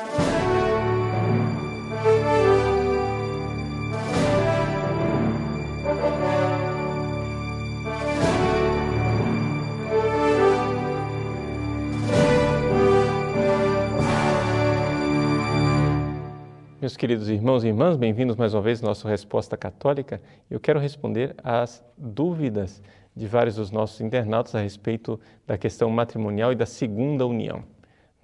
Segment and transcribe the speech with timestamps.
[0.00, 0.08] Meus
[16.96, 20.22] queridos irmãos e irmãs, bem-vindos mais uma vez à nossa Resposta Católica.
[20.50, 22.82] Eu quero responder às dúvidas
[23.14, 27.62] de vários dos nossos internautas a respeito da questão matrimonial e da segunda união.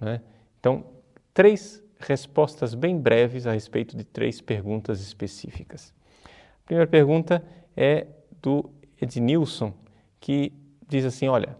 [0.01, 0.21] Né?
[0.59, 0.96] Então,
[1.37, 5.93] três respostas bem breves a respeito de três perguntas específicas.
[6.25, 8.07] A primeira pergunta é
[8.41, 8.67] do
[8.99, 9.71] Ednilson,
[10.19, 10.51] que
[10.87, 11.55] diz assim: Olha,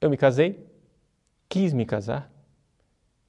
[0.00, 0.66] eu me casei,
[1.50, 2.32] quis me casar,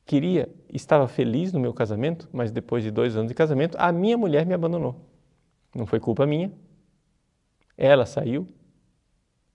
[0.05, 4.17] queria, estava feliz no meu casamento, mas depois de dois anos de casamento, a minha
[4.17, 4.95] mulher me abandonou.
[5.75, 6.53] Não foi culpa minha.
[7.77, 8.47] Ela saiu,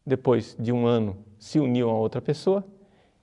[0.05, 2.63] depois de um ano se uniu a outra pessoa,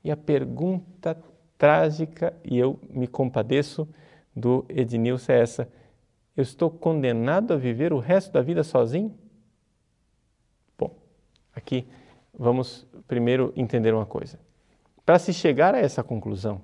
[0.03, 1.15] e a pergunta
[1.57, 3.87] trágica, e eu me compadeço
[4.35, 5.69] do Ednilson é essa:
[6.35, 9.17] eu estou condenado a viver o resto da vida sozinho?
[10.77, 10.95] Bom,
[11.53, 11.87] aqui
[12.37, 14.39] vamos primeiro entender uma coisa.
[15.05, 16.61] Para se chegar a essa conclusão,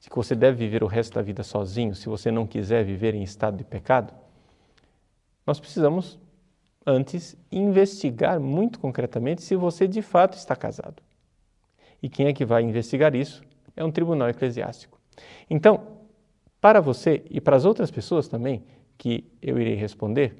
[0.00, 3.14] de que você deve viver o resto da vida sozinho, se você não quiser viver
[3.14, 4.12] em estado de pecado,
[5.46, 6.18] nós precisamos
[6.86, 11.02] antes investigar muito concretamente se você de fato está casado.
[12.02, 13.42] E quem é que vai investigar isso?
[13.78, 14.98] É um tribunal eclesiástico.
[15.48, 15.98] Então,
[16.60, 18.64] para você e para as outras pessoas também
[18.96, 20.36] que eu irei responder,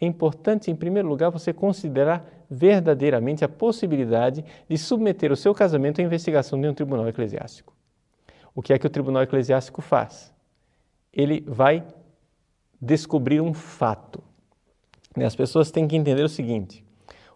[0.00, 6.00] é importante, em primeiro lugar, você considerar verdadeiramente a possibilidade de submeter o seu casamento
[6.00, 7.76] à investigação de um tribunal eclesiástico
[8.56, 10.32] o que é que o tribunal eclesiástico faz?
[11.12, 11.86] Ele vai
[12.80, 14.24] descobrir um fato.
[15.14, 16.82] As pessoas têm que entender o seguinte: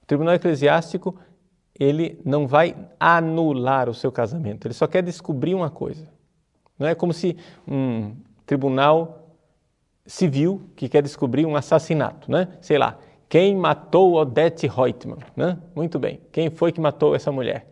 [0.03, 1.15] o tribunal eclesiástico
[1.81, 6.07] ele não vai anular o seu casamento, ele só quer descobrir uma coisa.
[6.79, 7.37] Não é como se
[7.67, 8.15] um
[8.45, 9.37] tribunal
[10.07, 12.49] civil que quer descobrir um assassinato, né?
[12.61, 15.59] Sei lá, quem matou Odette Reutemann, né?
[15.75, 17.67] Muito bem, quem foi que matou essa mulher?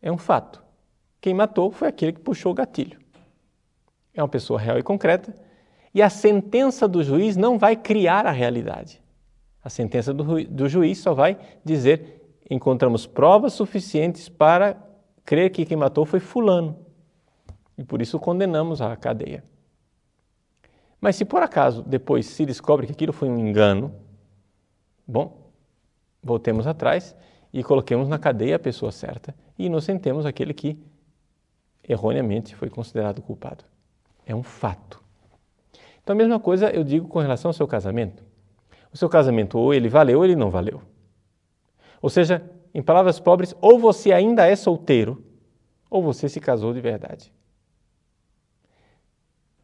[0.00, 0.62] É um fato.
[1.20, 3.00] Quem matou foi aquele que puxou o gatilho.
[4.12, 5.34] É uma pessoa real e concreta,
[5.92, 9.02] e a sentença do juiz não vai criar a realidade.
[9.62, 14.76] A sentença do, do juiz só vai dizer: encontramos provas suficientes para
[15.24, 16.78] crer que quem matou foi Fulano,
[17.76, 19.42] e por isso condenamos à cadeia.
[21.00, 23.94] Mas se por acaso depois se descobre que aquilo foi um engano,
[25.06, 25.50] bom,
[26.22, 27.14] voltemos atrás
[27.52, 30.78] e coloquemos na cadeia a pessoa certa e inocentemos aquele que
[31.86, 33.64] erroneamente foi considerado culpado.
[34.24, 35.02] É um fato.
[36.02, 38.24] Então a mesma coisa eu digo com relação ao seu casamento.
[38.92, 40.80] O seu casamento ou ele valeu ou ele não valeu.
[42.04, 42.44] Ou seja,
[42.74, 45.24] em palavras pobres, ou você ainda é solteiro
[45.88, 47.32] ou você se casou de verdade.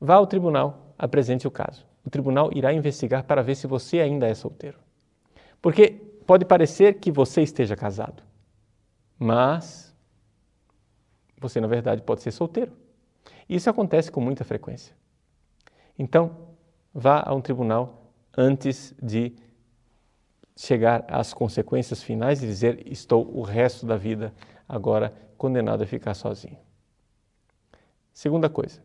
[0.01, 1.87] Vá ao tribunal, apresente o caso.
[2.03, 4.79] O tribunal irá investigar para ver se você ainda é solteiro.
[5.61, 5.91] Porque
[6.27, 8.23] pode parecer que você esteja casado,
[9.19, 9.95] mas
[11.39, 12.73] você na verdade pode ser solteiro.
[13.47, 14.97] Isso acontece com muita frequência.
[15.99, 16.35] Então,
[16.95, 19.37] vá a um tribunal antes de
[20.57, 24.35] chegar às consequências finais e dizer: estou o resto da vida
[24.69, 26.59] agora condenado a ficar sozinho.
[28.13, 28.83] Segunda coisa,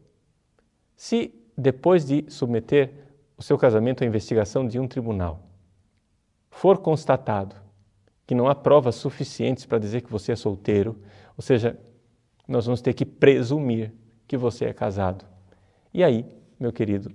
[0.95, 2.91] se depois de submeter
[3.37, 5.41] o seu casamento à investigação de um tribunal
[6.49, 7.55] for constatado
[8.25, 10.99] que não há provas suficientes para dizer que você é solteiro,
[11.37, 11.77] ou seja,
[12.47, 13.93] nós vamos ter que presumir
[14.27, 15.25] que você é casado.
[15.93, 16.25] E aí,
[16.59, 17.11] meu querido,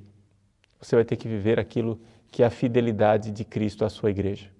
[0.80, 4.50] você vai ter que viver aquilo que a fidelidade de Cristo à sua igreja.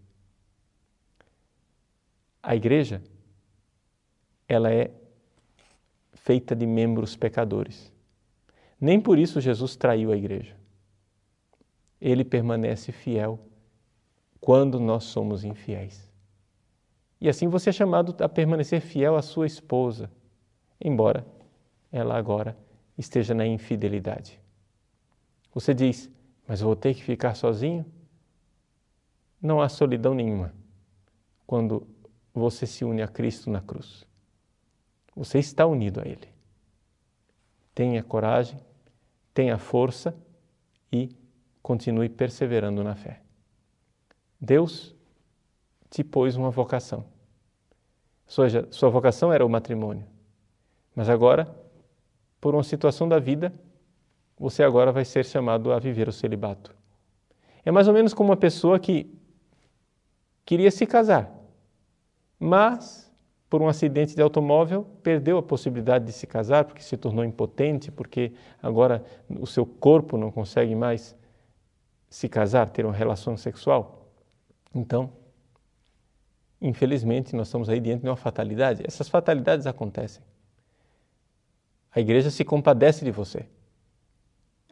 [2.42, 3.02] A igreja,
[4.48, 4.90] ela é
[6.14, 7.92] feita de membros pecadores.
[8.80, 10.56] Nem por isso Jesus traiu a igreja.
[12.00, 13.38] Ele permanece fiel
[14.40, 16.10] quando nós somos infiéis.
[17.20, 20.10] E assim você é chamado a permanecer fiel à sua esposa,
[20.80, 21.26] embora
[21.92, 22.56] ela agora
[22.96, 24.40] esteja na infidelidade.
[25.52, 26.10] Você diz,
[26.50, 27.86] mas vou ter que ficar sozinho?
[29.40, 30.52] Não há solidão nenhuma
[31.46, 31.86] quando
[32.34, 34.04] você se une a Cristo na cruz.
[35.14, 36.28] Você está unido a Ele.
[37.72, 38.58] Tenha coragem,
[39.32, 40.12] tenha força
[40.92, 41.14] e
[41.62, 43.22] continue perseverando na fé.
[44.40, 44.92] Deus
[45.88, 47.04] te pôs uma vocação.
[48.26, 50.04] Seja, sua vocação era o matrimônio.
[50.96, 51.46] Mas agora,
[52.40, 53.54] por uma situação da vida,
[54.40, 56.74] você agora vai ser chamado a viver o celibato.
[57.62, 59.14] É mais ou menos como uma pessoa que
[60.46, 61.30] queria se casar,
[62.38, 63.12] mas
[63.50, 67.90] por um acidente de automóvel, perdeu a possibilidade de se casar porque se tornou impotente,
[67.90, 68.32] porque
[68.62, 71.16] agora o seu corpo não consegue mais
[72.08, 74.08] se casar, ter uma relação sexual.
[74.72, 75.12] Então,
[76.62, 78.84] infelizmente, nós estamos aí diante de uma fatalidade.
[78.86, 80.22] Essas fatalidades acontecem.
[81.92, 83.46] A igreja se compadece de você,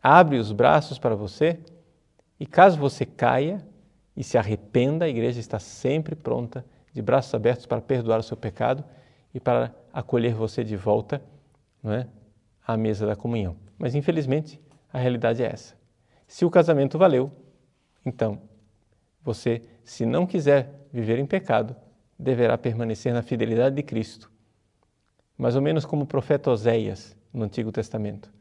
[0.02, 1.58] abre os braços para você
[2.38, 3.64] e, caso você caia
[4.16, 8.36] e se arrependa, a igreja está sempre pronta de braços abertos para perdoar o seu
[8.36, 8.84] pecado
[9.32, 11.22] e para acolher você de volta
[11.82, 12.06] não é,
[12.66, 13.56] à mesa da comunhão.
[13.78, 14.60] Mas infelizmente
[14.92, 15.76] a realidade é essa.
[16.26, 17.30] Se o casamento valeu,
[18.04, 18.40] então
[19.22, 21.76] você, se não quiser viver em pecado,
[22.18, 24.30] deverá permanecer na fidelidade de Cristo.
[25.36, 28.32] Mais ou menos como o profeta Oséias no Antigo Testamento,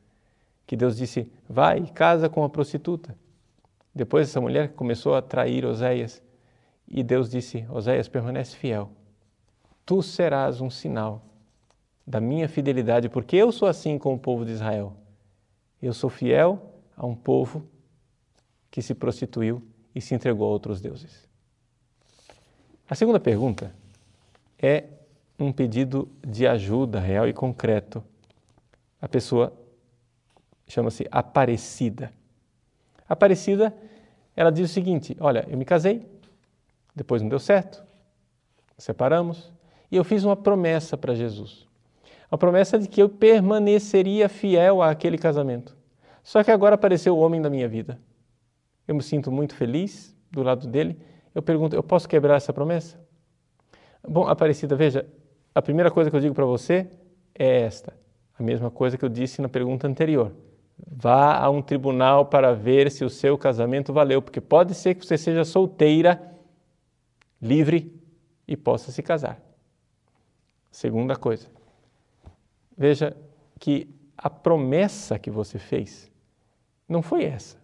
[0.68, 3.18] que Deus disse: Vai e casa com a prostituta.
[3.96, 6.22] Depois essa mulher começou a trair Oséias
[6.88, 8.92] e Deus disse: Oséias, permanece fiel.
[9.86, 11.24] Tu serás um sinal
[12.06, 14.94] da minha fidelidade, porque eu sou assim com o povo de Israel.
[15.82, 17.66] Eu sou fiel a um povo
[18.70, 19.64] que se prostituiu
[19.96, 21.28] e se entregou a outros deuses.
[22.90, 23.74] A segunda pergunta
[24.60, 24.86] é
[25.40, 28.04] um pedido de ajuda real e concreto.
[29.02, 29.54] A pessoa
[30.68, 32.12] chama-se Aparecida.
[33.08, 33.74] Aparecida,
[34.36, 36.06] ela diz o seguinte: Olha, eu me casei,
[36.96, 37.84] depois não deu certo,
[38.78, 39.52] separamos,
[39.92, 41.66] e eu fiz uma promessa para Jesus.
[42.30, 45.78] A promessa de que eu permaneceria fiel àquele casamento.
[46.22, 47.98] Só que agora apareceu o homem da minha vida.
[48.86, 51.00] Eu me sinto muito feliz do lado dele.
[51.34, 53.00] Eu pergunto, eu posso quebrar essa promessa?
[54.06, 55.06] Bom, Aparecida, veja,
[55.56, 56.90] a primeira coisa que eu digo para você
[57.34, 57.94] é esta,
[58.38, 60.34] a mesma coisa que eu disse na pergunta anterior.
[60.86, 65.06] Vá a um tribunal para ver se o seu casamento valeu, porque pode ser que
[65.06, 66.36] você seja solteira
[67.42, 68.00] livre
[68.48, 69.40] e possa se casar.
[70.72, 71.48] Segunda coisa,
[72.78, 73.16] veja
[73.60, 76.12] que a promessa que você fez
[76.88, 77.58] não foi essa.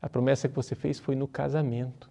[0.00, 2.10] A promessa que você fez foi no casamento.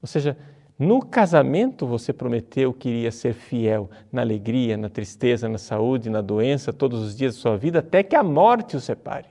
[0.00, 0.38] Ou seja,
[0.78, 6.20] no casamento você prometeu que iria ser fiel na alegria, na tristeza, na saúde, na
[6.20, 9.28] doença, todos os dias da sua vida, até que a morte o separe.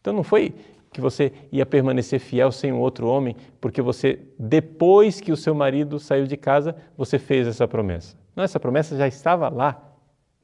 [0.00, 0.52] Então não foi
[0.92, 5.54] que você ia permanecer fiel sem um outro homem, porque você, depois que o seu
[5.54, 8.16] marido saiu de casa, você fez essa promessa.
[8.34, 9.80] Não, essa promessa já estava lá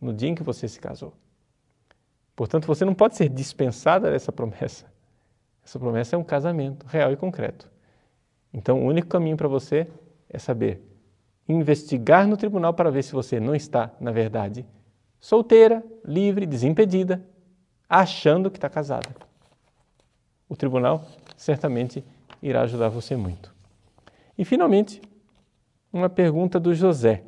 [0.01, 1.13] no dia em que você se casou.
[2.37, 4.87] Portanto, você não pode ser dispensada dessa promessa.
[5.65, 7.69] Essa promessa é um casamento real e concreto.
[8.53, 9.87] Então, o único caminho para você
[10.29, 10.83] é saber
[11.49, 14.67] investigar no tribunal para ver se você não está, na verdade,
[15.19, 17.25] solteira, livre, desimpedida,
[17.89, 19.29] achando que está casada
[20.49, 21.05] o tribunal
[21.37, 22.03] certamente
[22.43, 23.55] irá ajudar você muito.
[24.37, 25.03] E, finalmente,
[25.93, 27.25] uma pergunta do José,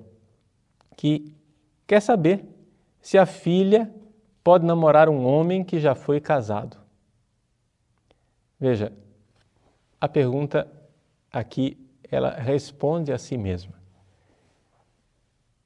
[0.96, 1.34] que
[1.86, 2.44] quer saber
[3.00, 3.92] se a filha
[4.42, 6.76] pode namorar um homem que já foi casado.
[8.58, 8.92] Veja,
[10.00, 10.70] a pergunta
[11.32, 11.78] aqui
[12.10, 13.74] ela responde a si mesma.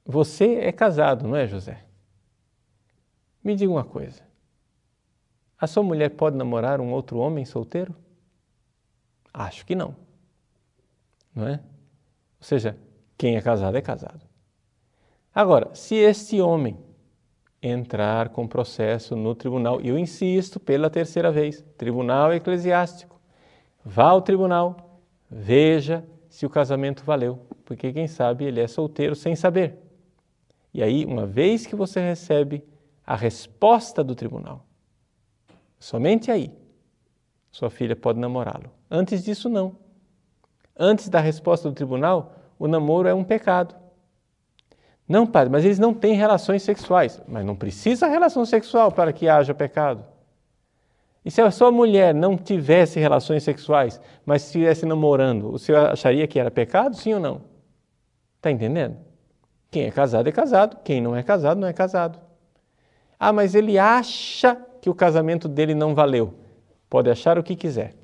[0.05, 1.83] Você é casado, não é, José?
[3.43, 4.23] Me diga uma coisa.
[5.59, 7.95] A sua mulher pode namorar um outro homem solteiro?
[9.33, 9.95] Acho que não.
[11.33, 11.53] Não é?
[11.53, 12.77] Ou seja,
[13.17, 14.21] quem é casado é casado.
[15.33, 16.77] Agora, se este homem
[17.61, 23.19] entrar com processo no tribunal, eu insisto pela terceira vez, tribunal eclesiástico,
[23.83, 24.84] vá ao tribunal,
[25.29, 29.79] veja se o casamento valeu, porque quem sabe ele é solteiro sem saber.
[30.73, 32.63] E aí, uma vez que você recebe
[33.05, 34.65] a resposta do tribunal,
[35.85, 36.51] Somente aí
[37.51, 38.71] sua filha pode namorá-lo.
[38.89, 39.77] Antes disso, não.
[40.75, 43.75] Antes da resposta do tribunal, o namoro é um pecado.
[45.07, 47.21] Não, padre, mas eles não têm relações sexuais.
[47.27, 50.03] Mas não precisa relação sexual para que haja pecado.
[51.25, 56.27] E se a sua mulher não tivesse relações sexuais, mas estivesse namorando, o senhor acharia
[56.27, 57.41] que era pecado, sim ou não?
[58.37, 58.95] Está entendendo?
[59.71, 62.19] Quem é casado é casado, quem não é casado não é casado.
[63.19, 66.35] Ah, mas ele acha que o casamento dele não valeu.
[66.87, 67.95] Pode achar o que quiser.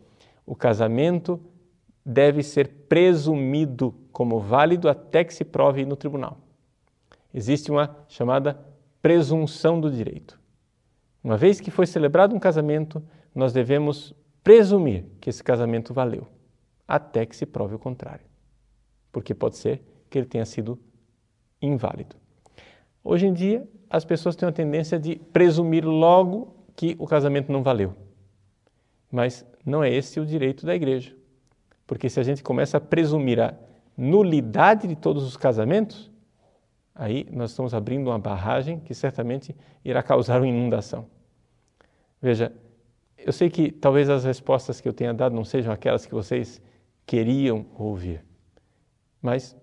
[0.43, 1.39] O casamento
[2.03, 6.39] deve ser presumido como válido até que se prove no tribunal.
[7.31, 8.59] Existe uma chamada
[8.99, 10.40] presunção do direito.
[11.23, 13.01] Uma vez que foi celebrado um casamento,
[13.33, 14.13] nós devemos
[14.43, 16.27] presumir que esse casamento valeu,
[16.87, 18.25] até que se prove o contrário.
[19.11, 20.79] Porque pode ser que ele tenha sido
[21.61, 22.15] inválido.
[23.03, 27.63] Hoje em dia, as pessoas têm a tendência de presumir logo que o casamento não
[27.63, 27.95] valeu.
[29.11, 31.15] Mas não é esse o direito da igreja.
[31.85, 33.53] Porque se a gente começa a presumir a
[33.97, 36.10] nulidade de todos os casamentos,
[36.93, 41.07] aí nós estamos abrindo uma barragem que certamente irá causar uma inundação.
[42.21, 42.53] Veja,
[43.17, 46.62] eu sei que talvez as respostas que eu tenha dado não sejam aquelas que vocês
[47.05, 48.24] queriam ouvir,
[49.21, 49.55] mas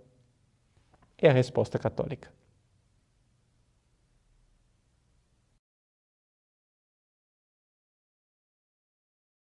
[1.16, 2.37] é a resposta católica.